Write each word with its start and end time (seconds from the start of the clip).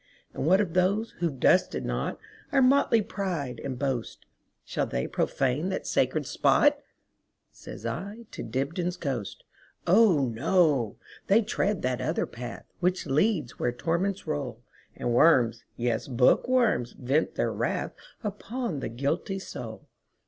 And 0.33 0.47
what 0.47 0.59
of 0.59 0.73
those 0.73 1.11
who 1.19 1.29
've 1.29 1.39
dusted 1.39 1.83
notOur 1.85 2.17
motley 2.63 3.03
pride 3.03 3.61
and 3.63 3.77
boast,—Shall 3.77 4.87
they 4.87 5.05
profane 5.05 5.69
that 5.69 5.85
sacred 5.85 6.25
spot?"Says 6.25 7.85
I 7.85 8.25
to 8.31 8.41
Dibdin's 8.41 8.97
ghost."Oh, 8.97 10.27
no! 10.27 10.95
they 11.27 11.43
tread 11.43 11.83
that 11.83 12.01
other 12.01 12.25
path, 12.25 12.65
Which 12.79 13.05
leads 13.05 13.59
where 13.59 13.71
torments 13.71 14.25
roll, 14.25 14.63
And 14.95 15.13
worms, 15.13 15.65
yes, 15.77 16.07
bookworms, 16.07 16.93
vent 16.93 17.35
their 17.35 17.53
wrathUpon 17.53 18.79
the 18.81 18.89
guilty 18.89 19.37
soul. 19.37 19.87